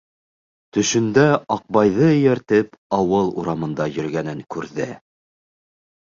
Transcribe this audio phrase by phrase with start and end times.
[0.75, 1.25] Төшөндә
[1.55, 4.89] Аҡбайҙы эйәртеп ауыл урамында йөрөгәнен күрҙе.